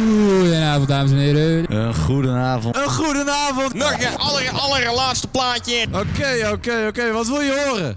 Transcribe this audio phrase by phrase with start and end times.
[0.00, 1.74] Goedenavond, dames en heren.
[1.74, 2.76] Een goedenavond.
[2.76, 3.74] Een goedenavond.
[3.74, 5.86] Nog een aller, allerlaatste plaatje.
[5.92, 7.12] Oké, oké, oké.
[7.12, 7.96] Wat wil je horen?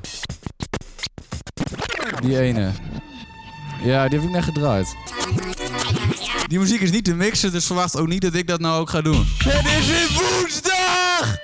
[2.21, 2.71] Die ene.
[3.83, 4.95] Ja, die heb ik net gedraaid.
[6.47, 8.89] Die muziek is niet te mixen, dus verwacht ook niet dat ik dat nou ook
[8.89, 9.25] ga doen.
[9.37, 11.37] Het is weer woensdag!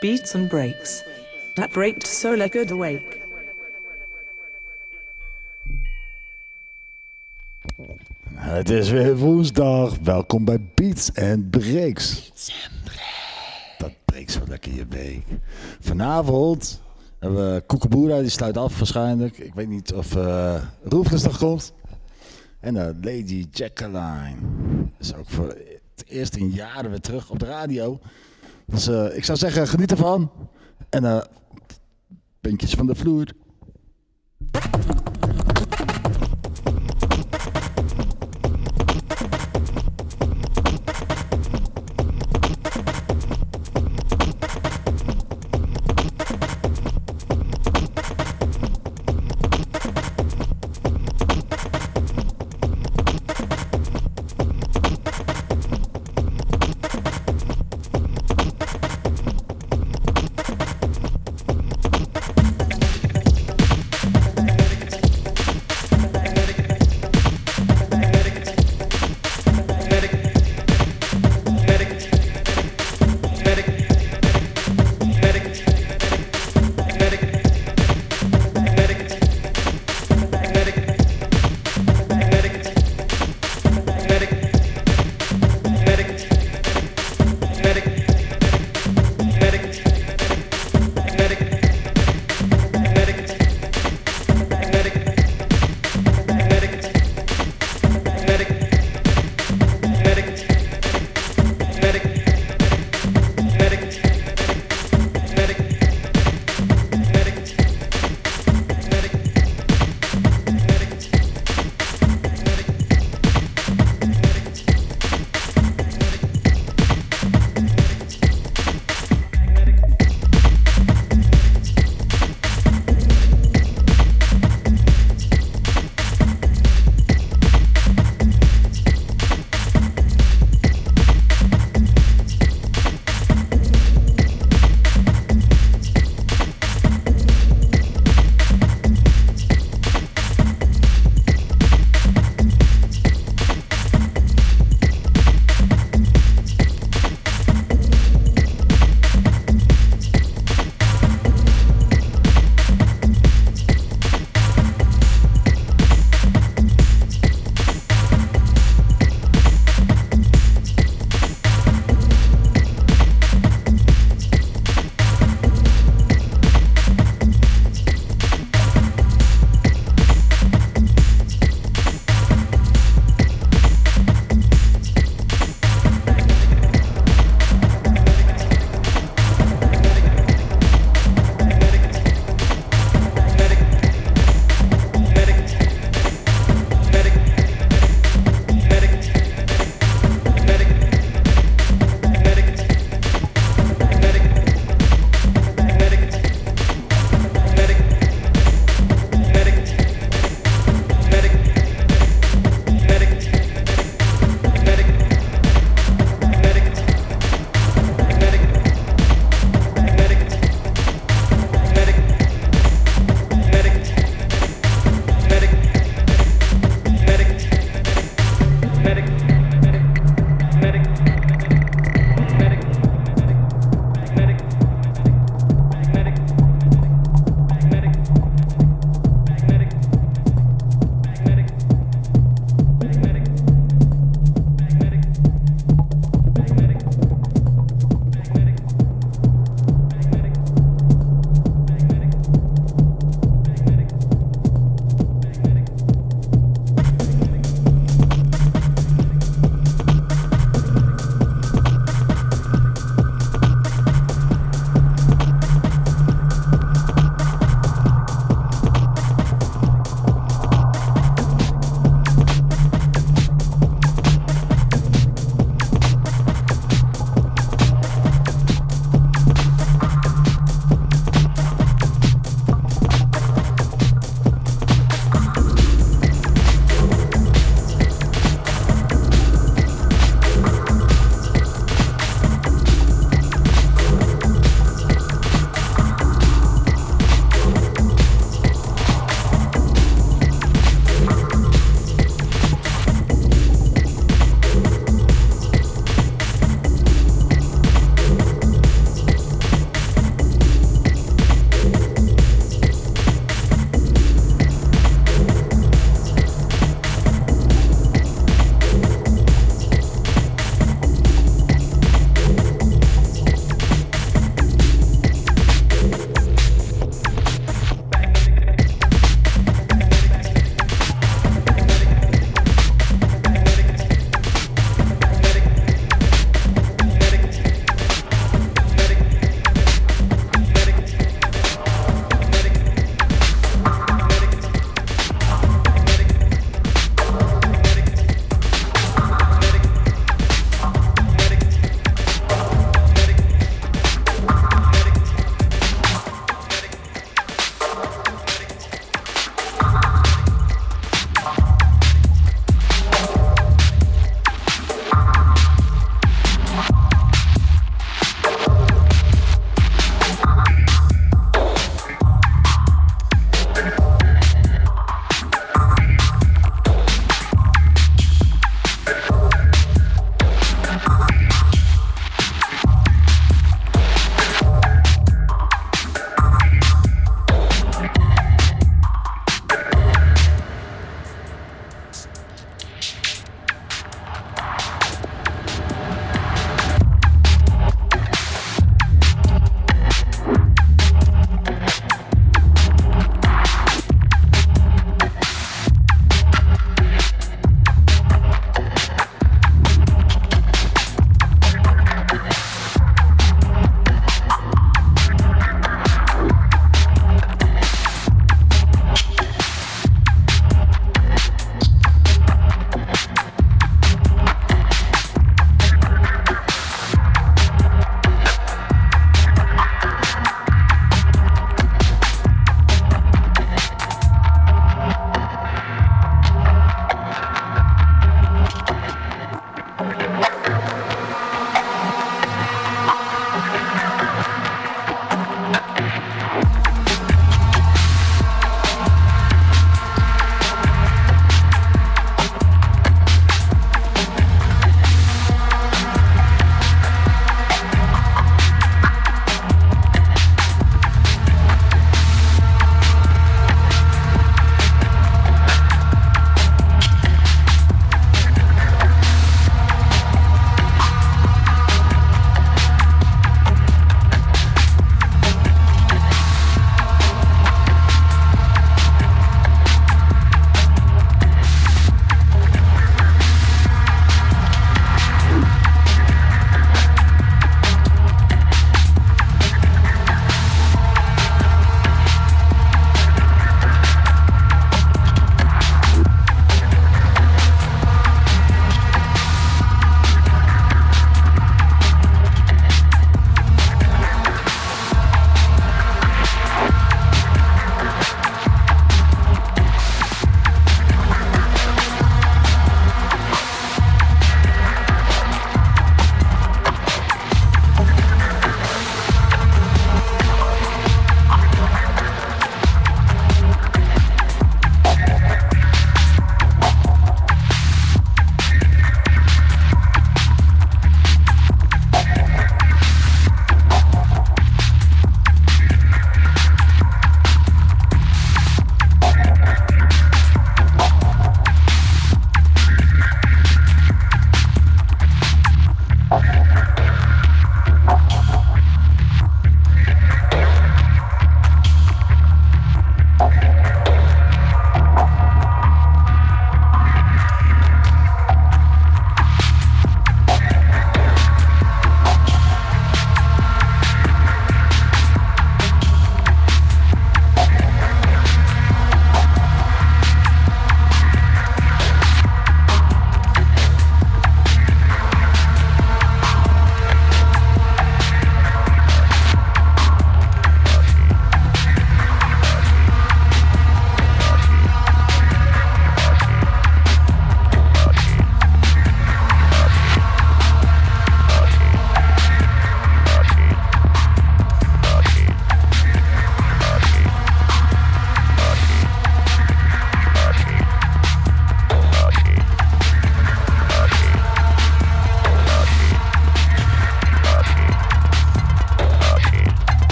[0.00, 1.02] Beats and breaks.
[1.54, 3.21] That breaked Solar Good Awake.
[8.42, 9.98] Het is weer woensdag.
[9.98, 12.32] Welkom bij Beats and Breaks.
[13.78, 15.24] Dat breekt zo lekker je week.
[15.80, 16.80] Vanavond
[17.18, 19.38] hebben we Koekenboera, die sluit af waarschijnlijk.
[19.38, 21.72] Ik weet niet of uh, Roefles nog komt.
[22.60, 24.36] En uh, Lady Jacqueline.
[24.98, 25.48] is ook voor
[25.94, 28.00] het eerst in jaren weer terug op de radio.
[28.66, 30.30] Dus uh, ik zou zeggen, geniet ervan.
[30.88, 31.20] En uh,
[32.40, 33.26] puntjes van de vloer.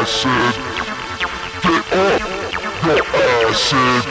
[0.00, 0.54] Acid.
[1.62, 2.24] Get off
[2.86, 4.02] your acid.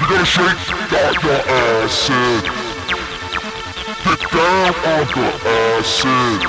[0.00, 0.64] You gotta shake
[1.00, 2.44] out your acid.
[4.04, 6.40] Get down on the acid.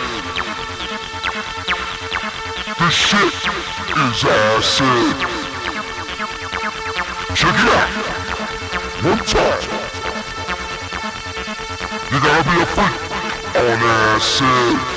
[2.80, 3.36] This shit
[4.04, 5.18] is acid.
[7.36, 7.92] Check it out.
[9.04, 9.64] One time.
[12.12, 12.96] You gotta be a freak
[13.56, 14.95] on acid.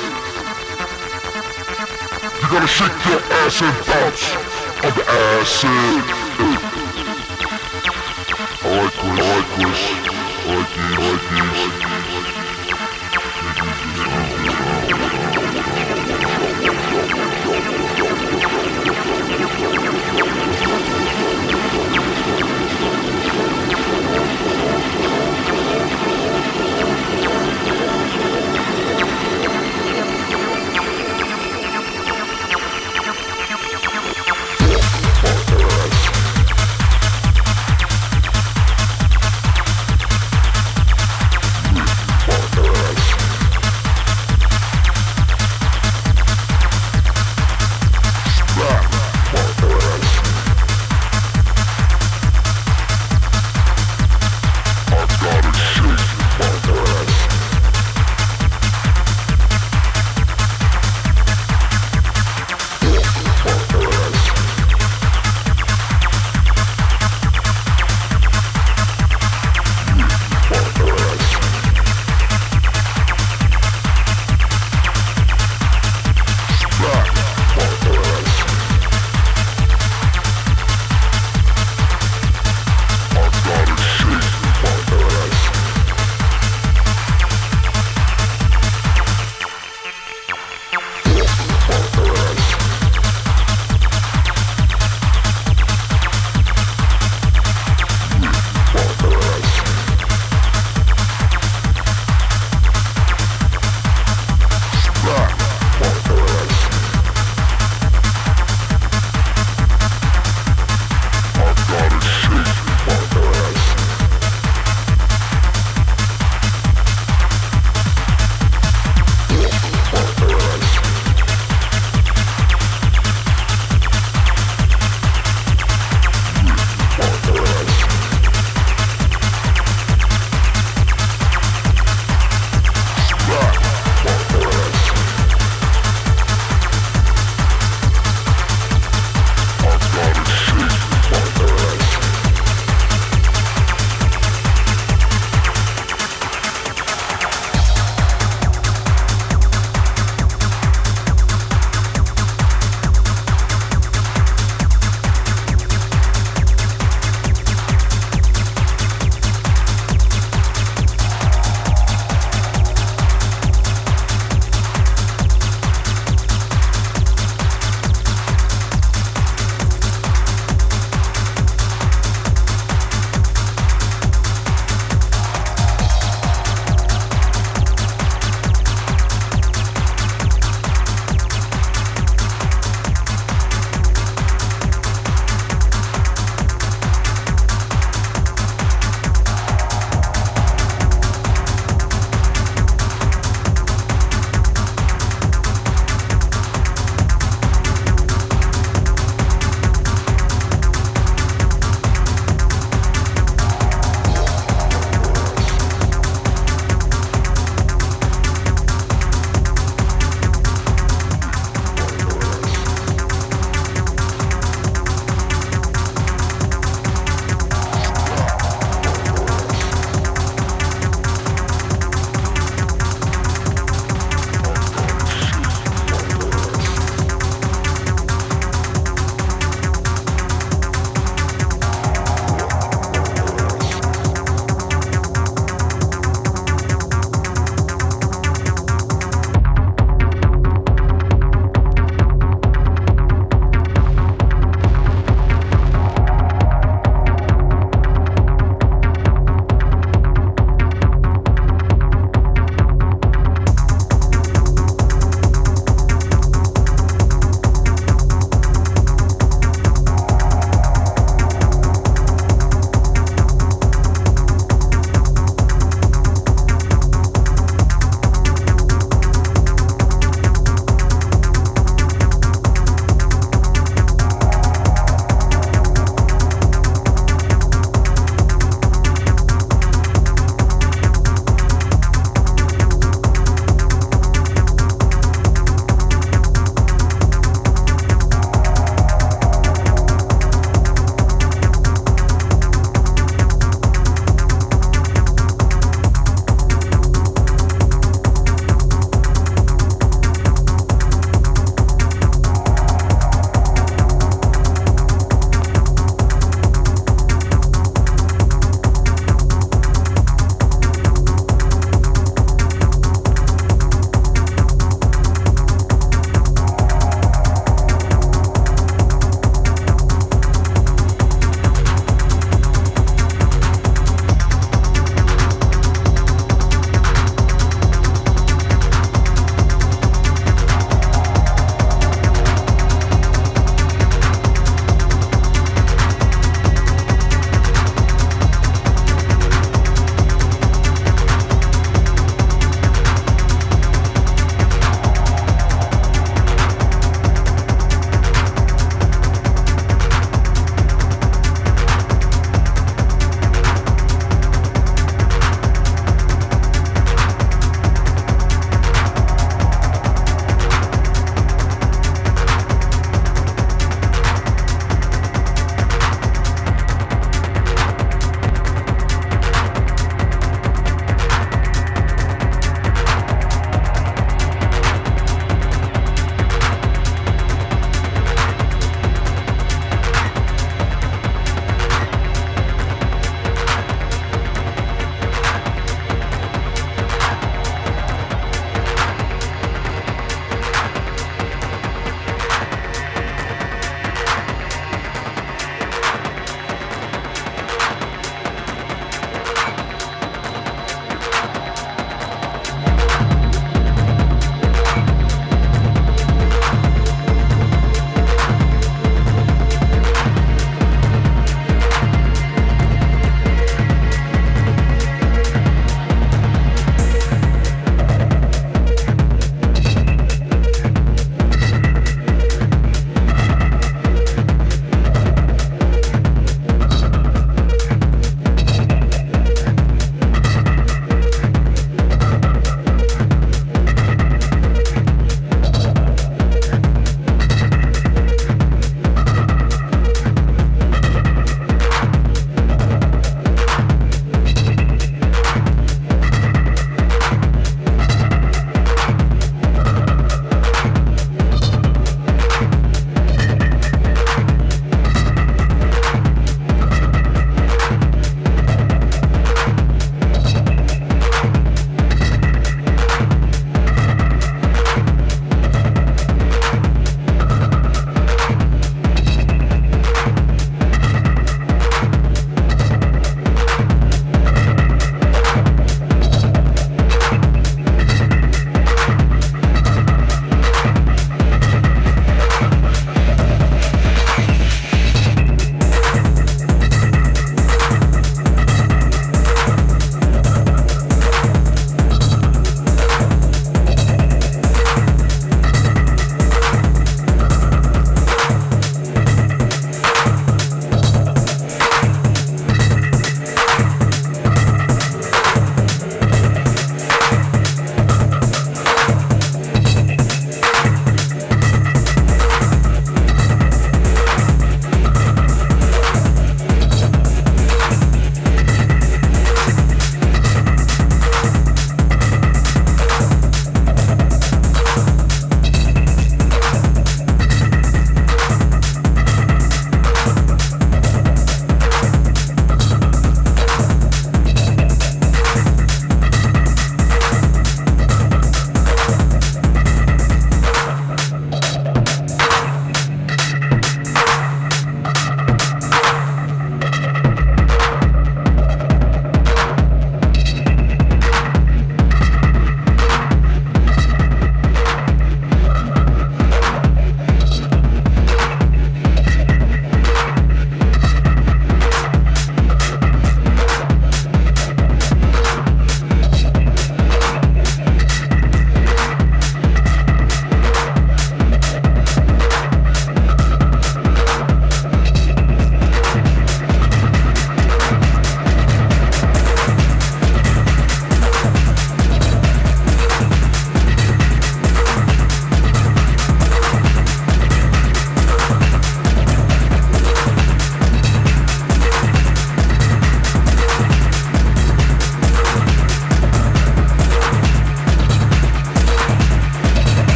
[2.49, 4.33] You gotta shake your ass and bounce
[4.83, 5.69] on the acid.
[8.65, 9.81] I like this.
[9.85, 10.89] I like this.
[10.89, 11.85] I like these.
[11.85, 11.88] I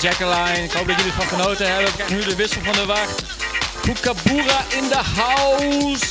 [0.00, 0.62] Jacqueline.
[0.62, 1.84] Ik hoop dat jullie ervan genoten hebben.
[1.84, 3.22] We krijgen nu de wissel van de wacht.
[3.80, 6.07] Kookaboora in de house.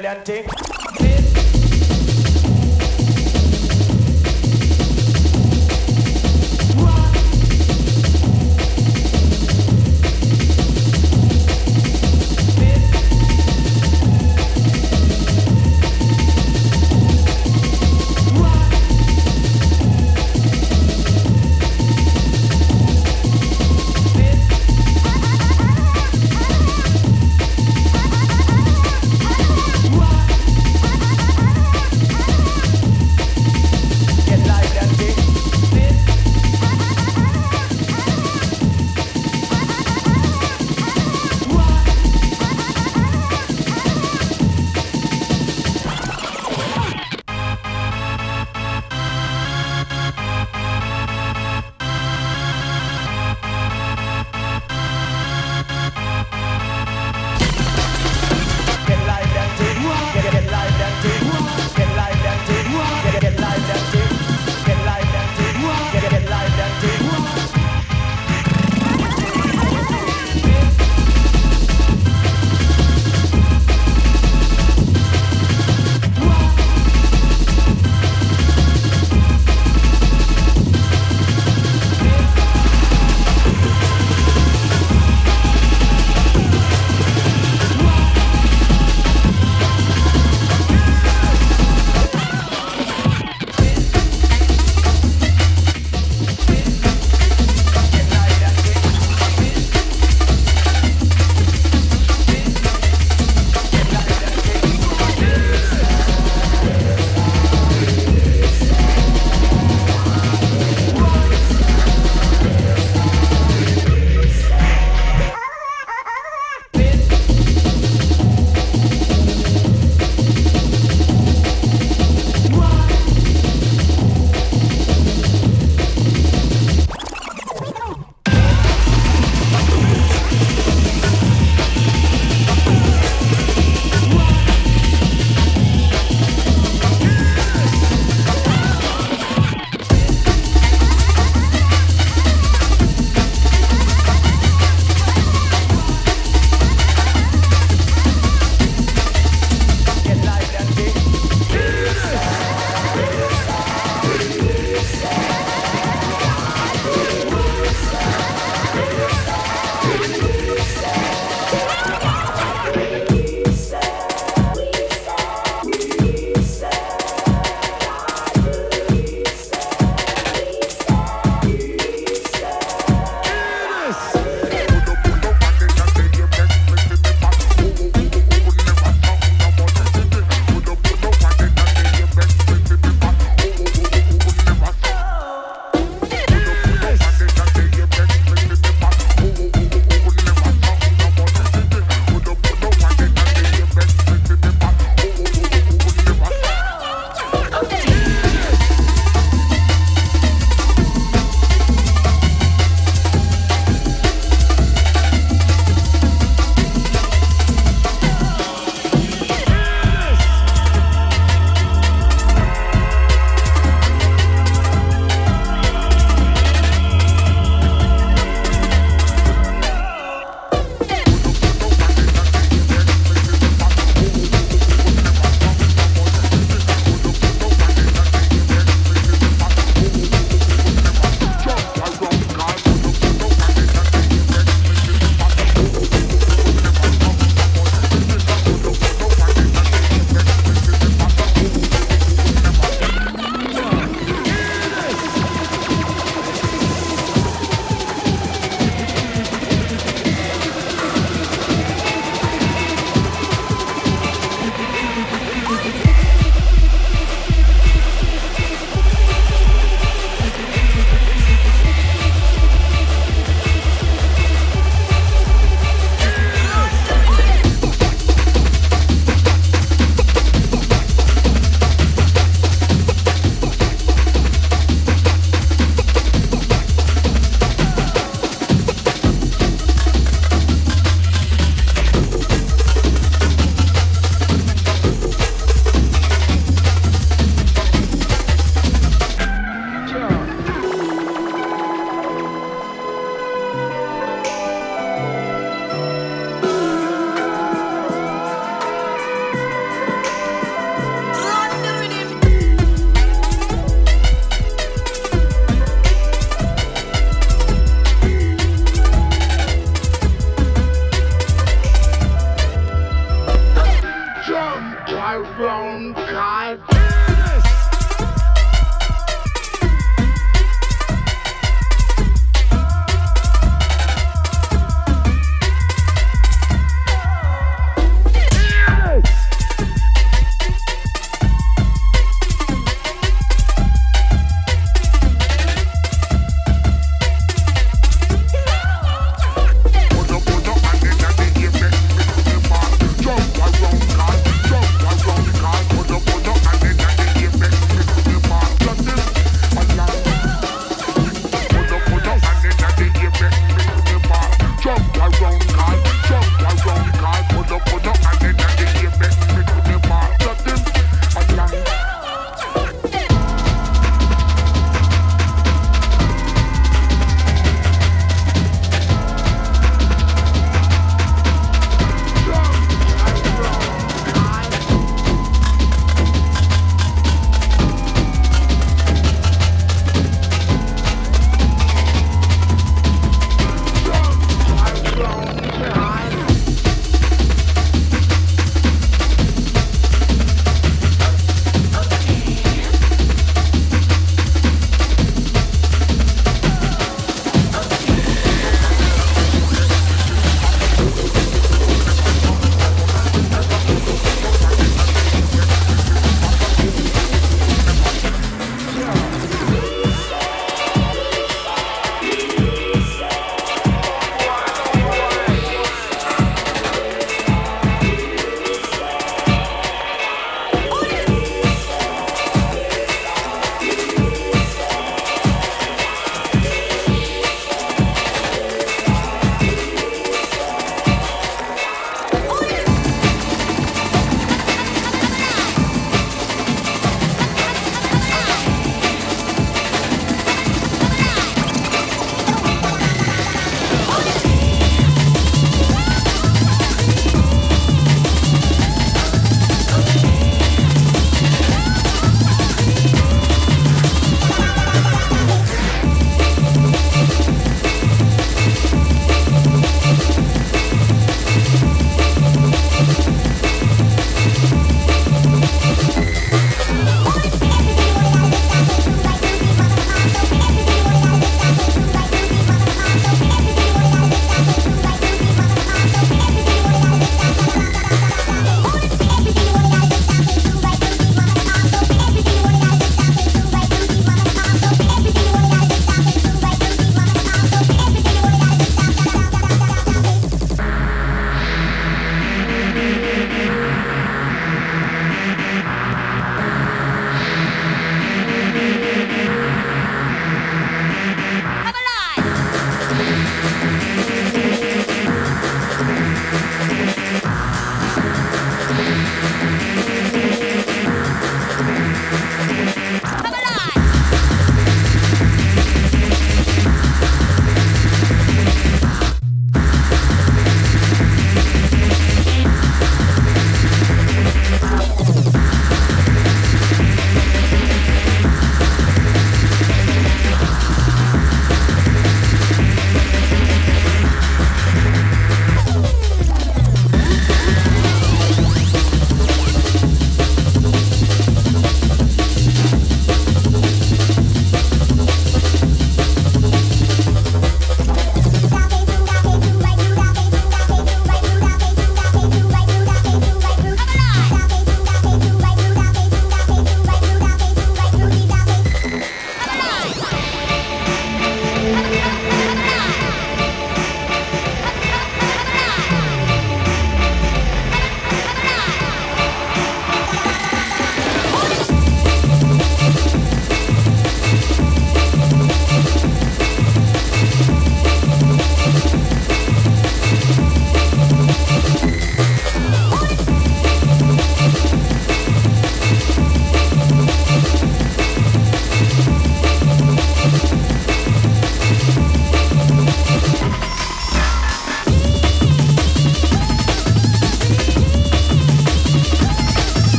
[0.00, 0.57] Lively.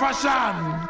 [0.00, 0.89] Fashion.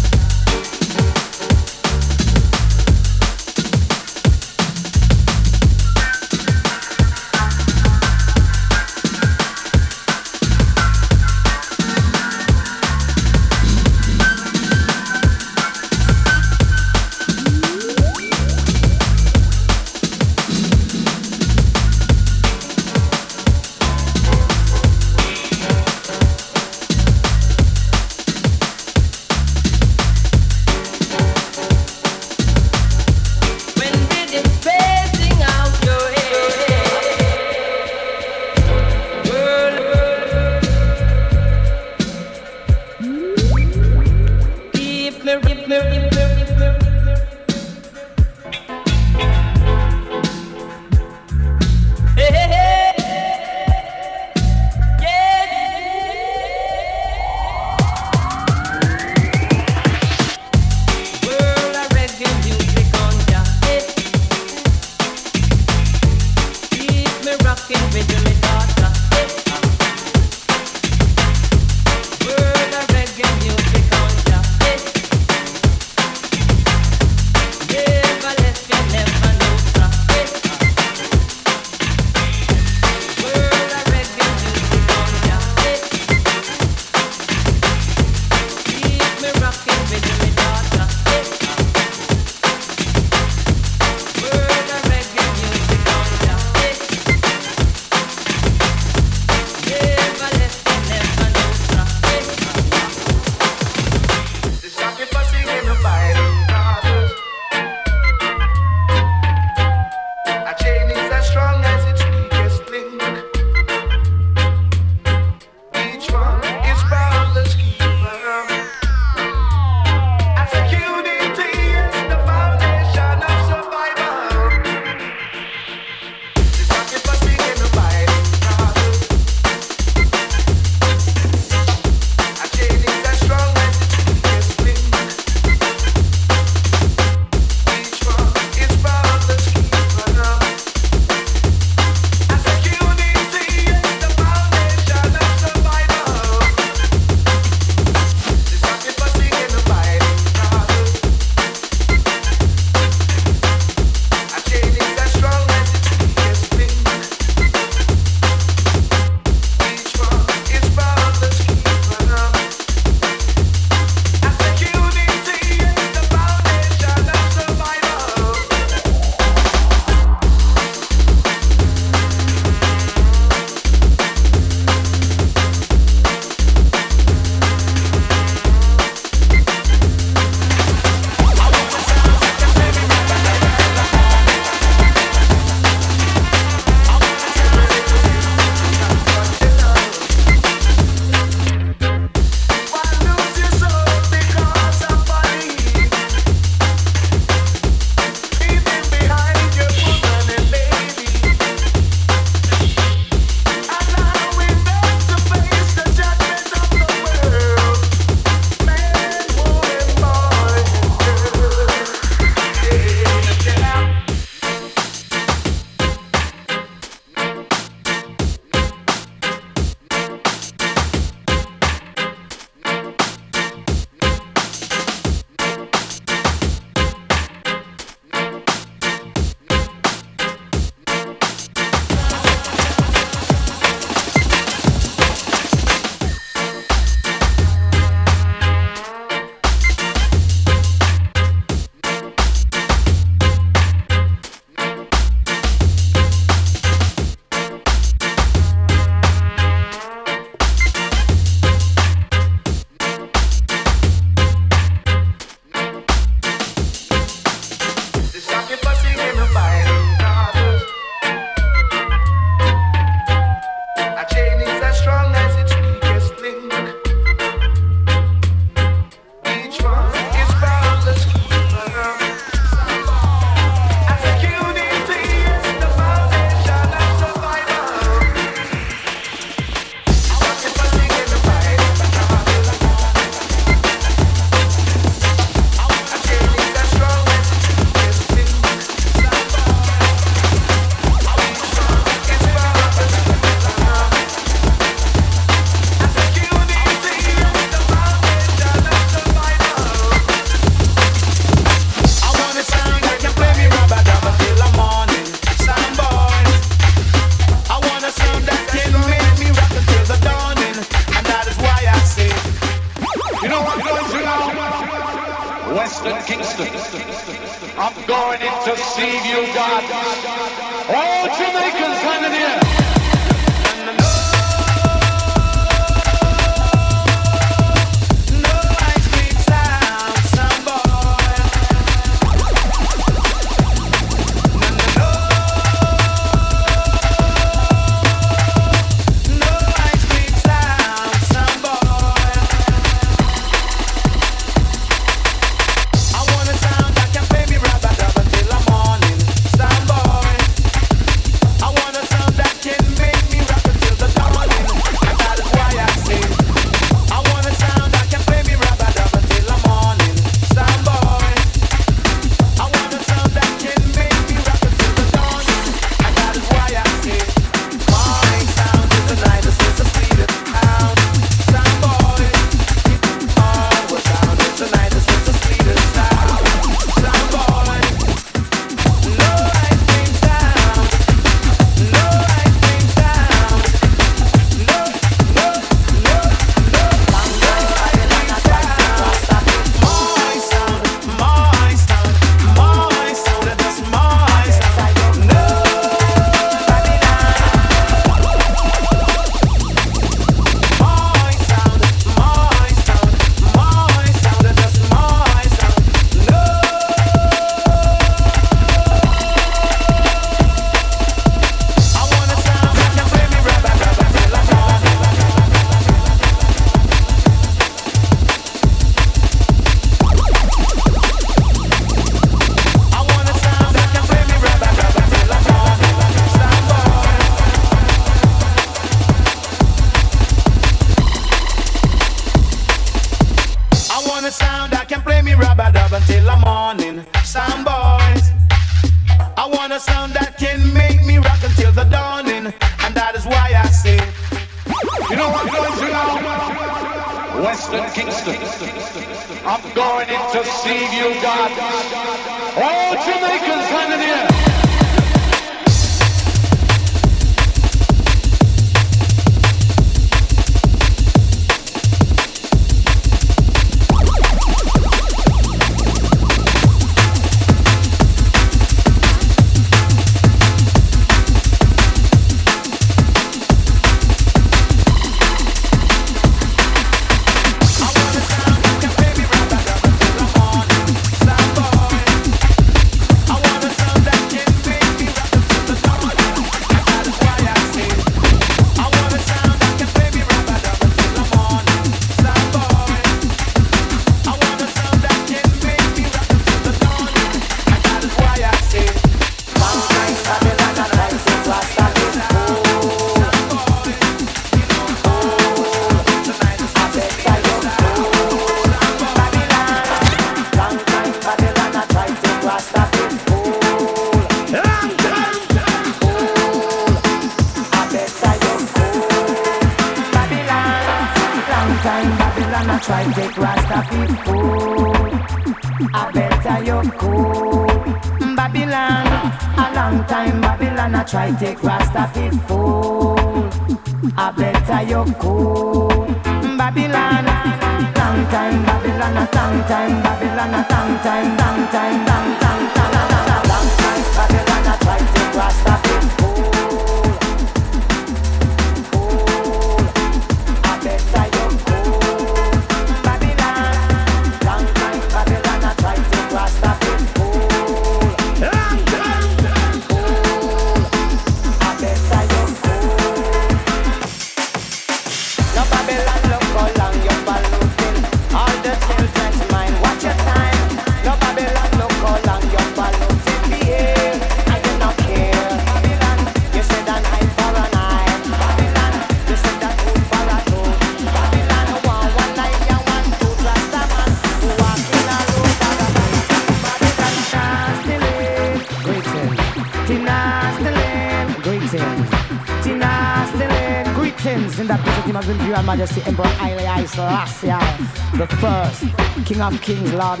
[599.18, 600.00] King of Kings, Lord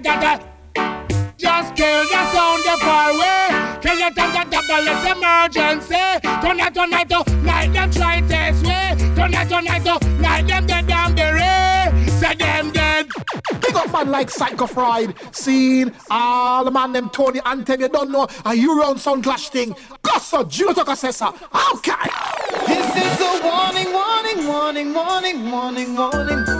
[0.00, 0.44] da da da.
[1.36, 3.78] Just kill the sound the far away.
[3.80, 6.20] Kill it on the double, it's emergency.
[6.40, 8.94] Tonight, tonight, oh, night them try this way.
[9.14, 12.06] Tonight, tonight, oh, night them dead down the ray.
[12.08, 13.08] Say them dead.
[13.60, 18.10] Big up man like Psycho Fried, Seen, all the man them Tony Anthem, you don't
[18.10, 19.72] know, and you round sound clash thing.
[20.02, 21.28] Gossa, Juno Tokasessa,
[21.74, 22.10] okay.
[22.66, 26.53] This is a warning, warning, warning, warning, warning, warning.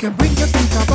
[0.00, 0.89] can bring your things up.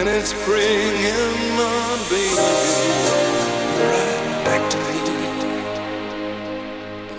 [0.00, 2.34] and it's bringing my baby
[3.80, 4.98] right back to me.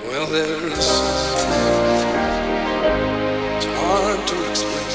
[0.08, 0.90] Well, there's
[3.56, 4.90] it's hard to explain.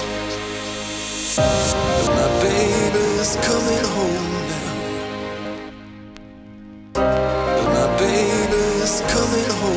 [1.37, 4.71] But my baby's coming home now.
[7.57, 9.76] But my baby's coming home.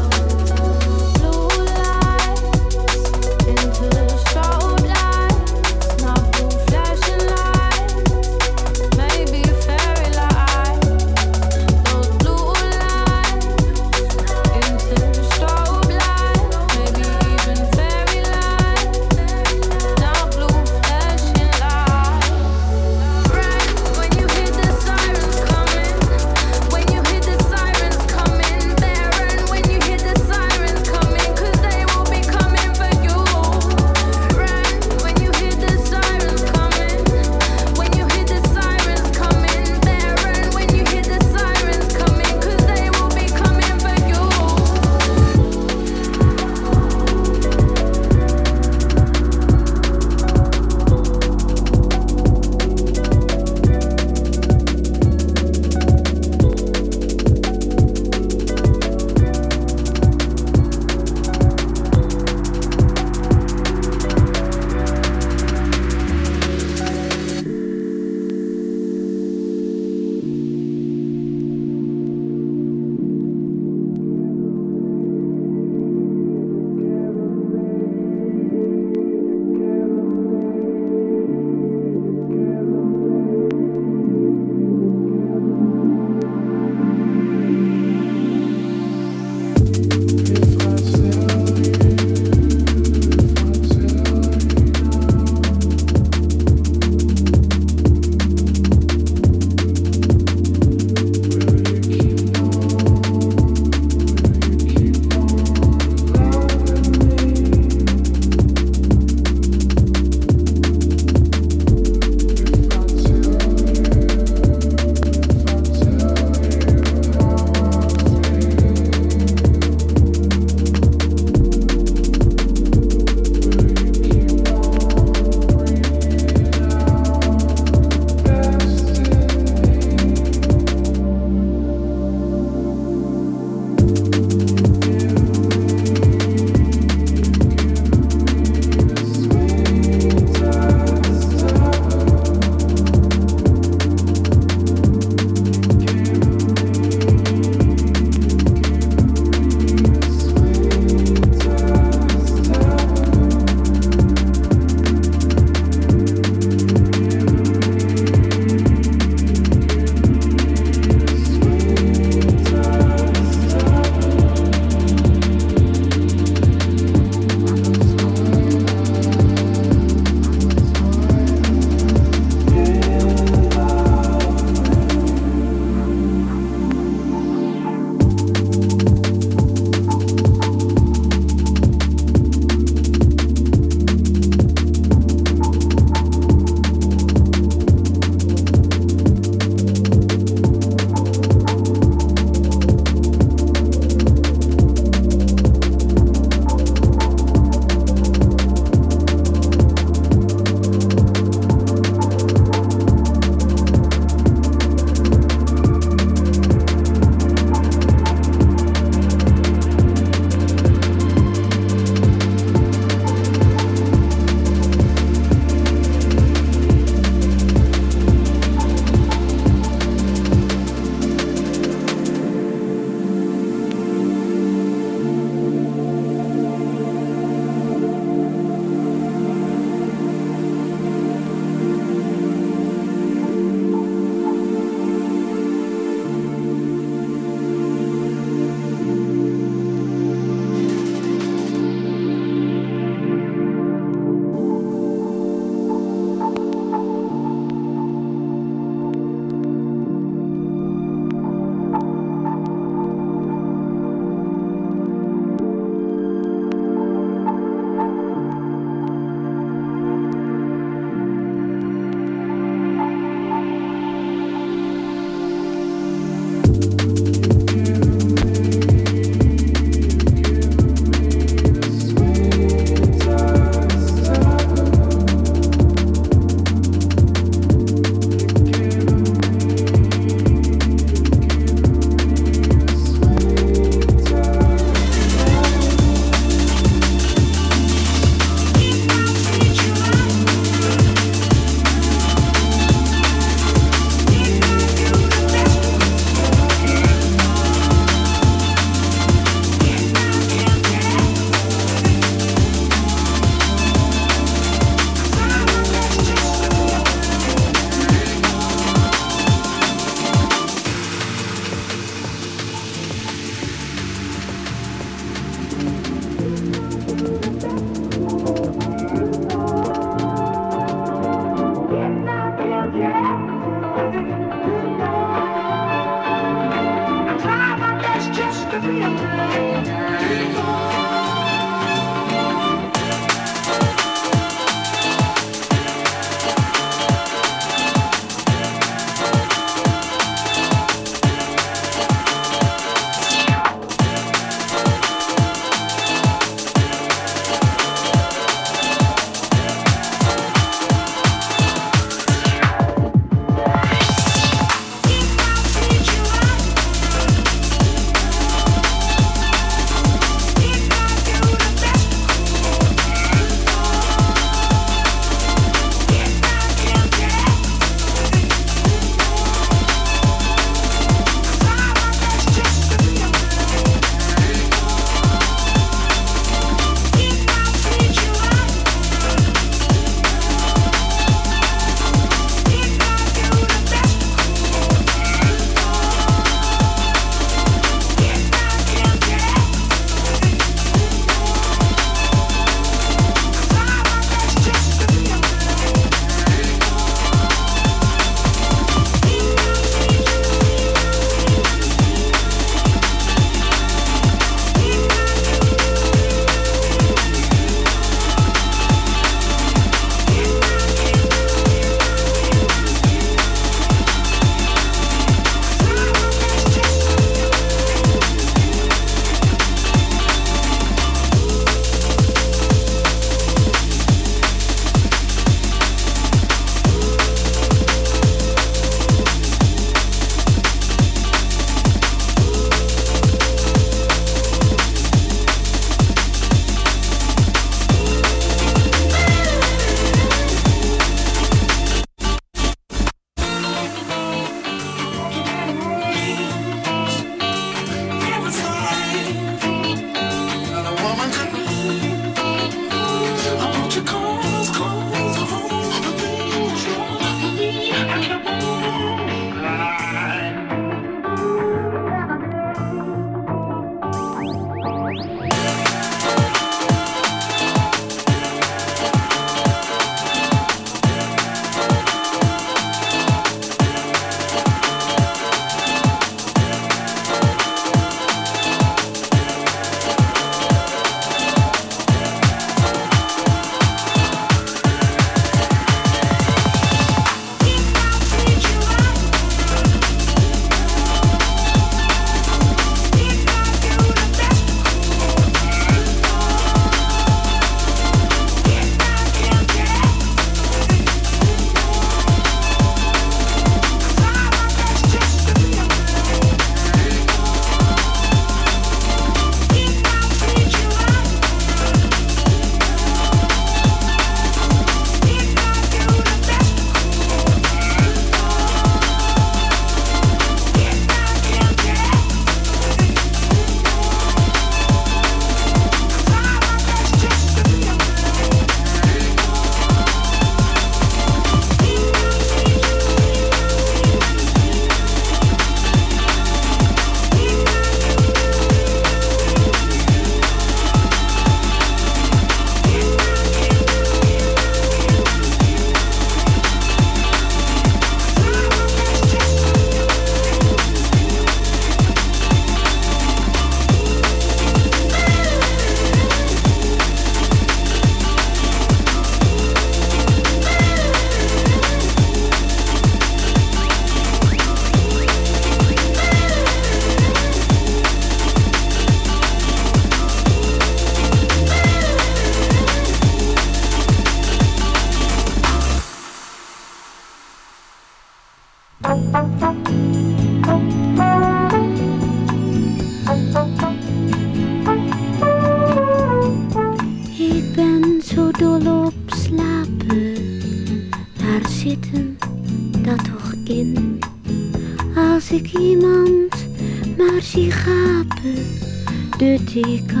[599.53, 600.00] 時間